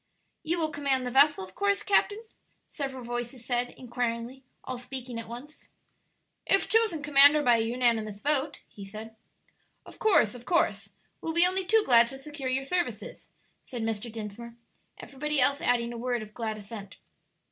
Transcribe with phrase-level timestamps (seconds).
[0.41, 2.23] "You will command the vessel, of course, captain?"
[2.65, 5.69] several voices said, inquiringly, all speaking at once.
[6.47, 9.15] "If chosen commander by a unanimous vote," he said.
[9.85, 10.89] "Of course, of course;
[11.21, 13.29] we'll be only too glad to secure your services,"
[13.63, 14.11] said Mr.
[14.11, 14.55] Dinsmore,
[14.97, 16.97] everybody else adding a word of glad assent.